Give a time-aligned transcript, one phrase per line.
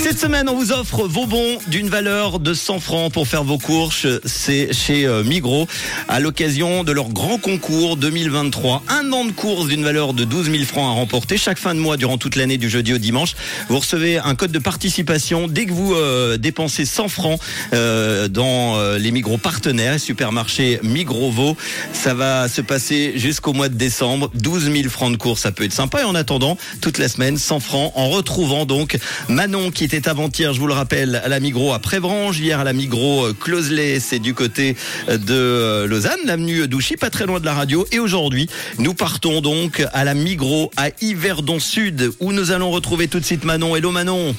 [0.00, 3.58] Cette semaine, on vous offre vos bons d'une valeur de 100 francs pour faire vos
[3.58, 4.06] courses.
[4.24, 5.66] C'est chez euh, Migros
[6.08, 8.84] à l'occasion de leur grand concours 2023.
[8.88, 11.80] Un an de course d'une valeur de 12 000 francs à remporter chaque fin de
[11.80, 13.34] mois durant toute l'année du jeudi au dimanche.
[13.68, 17.40] Vous recevez un code de participation dès que vous euh, dépensez 100 francs
[17.74, 19.96] euh, dans les Migros partenaires
[20.82, 21.56] Migros Vaux.
[21.92, 24.30] Ça va se passer jusqu'au mois de décembre.
[24.34, 26.02] 12 000 francs de course, ça peut être sympa.
[26.02, 28.96] Et en attendant, toute la semaine, 100 francs en retrouvant donc
[29.28, 32.64] Manon qui était avant-hier, je vous le rappelle, à la Migros à Prévrange, hier à
[32.64, 34.76] la Migros euh, Closelet, c'est du côté
[35.08, 37.86] euh, de euh, Lausanne, l'avenue Douchy, pas très loin de la radio.
[37.90, 43.08] Et aujourd'hui, nous partons donc à la Migros à Yverdon Sud, où nous allons retrouver
[43.08, 43.76] tout de suite Manon.
[43.76, 44.34] Hello Manon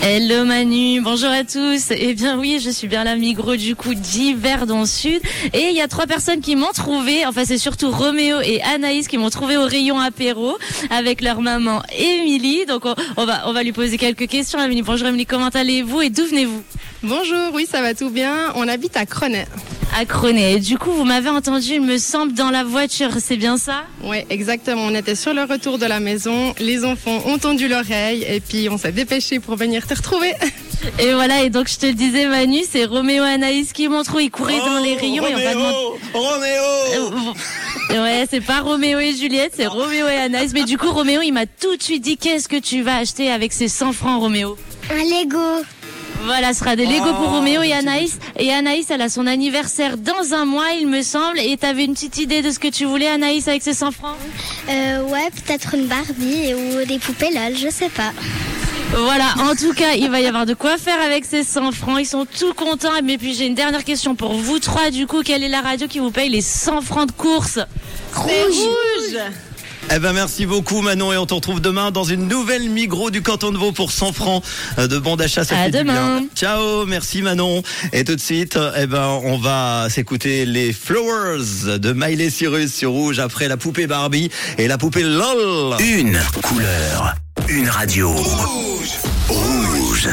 [0.00, 1.90] Hello Manu, bonjour à tous.
[1.90, 5.20] Eh bien oui, je suis bien la Migros du coup d'hiver dans le sud.
[5.52, 9.08] Et il y a trois personnes qui m'ont trouvé, enfin c'est surtout Roméo et Anaïs
[9.08, 10.56] qui m'ont trouvé au rayon apéro
[10.90, 12.64] avec leur maman Émilie.
[12.66, 12.84] Donc
[13.16, 14.60] on, va on va lui poser quelques questions.
[14.84, 16.62] Bonjour Émilie, comment allez-vous et d'où venez-vous?
[17.02, 18.52] Bonjour, oui, ça va tout bien.
[18.54, 19.46] On habite à Cronet.
[19.96, 20.54] À Cronet.
[20.54, 23.84] Et du coup, vous m'avez entendu, il me semble, dans la voiture, c'est bien ça?
[24.04, 24.82] Oui, exactement.
[24.82, 26.54] On était sur le retour de la maison.
[26.60, 30.34] Les enfants ont tendu l'oreille et puis on s'est dépêché pour venir te retrouver.
[31.00, 34.04] Et voilà, et donc je te le disais Manu, c'est Roméo et Anaïs qui m'ont
[34.04, 35.76] trouvé, ils couraient dans les rayons et on va demander...
[36.14, 36.62] Roméo
[37.90, 40.52] Euh, Ouais, c'est pas Roméo et Juliette, c'est Roméo et Anaïs.
[40.54, 43.28] Mais du coup, Roméo, il m'a tout de suite dit qu'est-ce que tu vas acheter
[43.28, 44.56] avec ces 100 francs, Roméo?
[44.92, 45.64] Un Lego.
[46.24, 48.18] Voilà, ce sera des Lego pour Roméo et Anaïs.
[48.38, 51.38] Et Anaïs, elle a son anniversaire dans un mois, il me semble.
[51.38, 54.16] Et t'avais une petite idée de ce que tu voulais, Anaïs, avec ces 100 francs
[54.68, 58.12] Euh, ouais, peut-être une Barbie ou des poupées LOL, je sais pas.
[58.96, 61.98] Voilà, en tout cas, il va y avoir de quoi faire avec ces 100 francs.
[62.00, 62.88] Ils sont tout contents.
[63.04, 64.90] Mais puis j'ai une dernière question pour vous trois.
[64.90, 67.58] Du coup, quelle est la radio qui vous paye les 100 francs de course?
[68.14, 69.16] Rouge.
[69.94, 73.22] Eh ben merci beaucoup Manon et on te retrouve demain dans une nouvelle Migros du
[73.22, 74.44] canton de Vaud pour 100 francs
[74.78, 75.44] euh, de bon d'achat.
[75.44, 76.20] Ça À fait du demain.
[76.20, 76.28] bien.
[76.34, 77.62] Ciao, merci Manon.
[77.92, 82.90] Et tout de suite, eh ben on va s'écouter les Flowers de Miley Cyrus sur
[82.90, 85.76] Rouge après la poupée Barbie et la poupée LOL.
[85.80, 87.14] Une couleur,
[87.48, 88.10] une radio.
[88.12, 88.90] Rouge.
[89.28, 90.08] Rouge.